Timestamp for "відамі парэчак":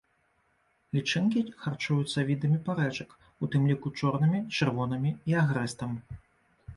2.29-3.13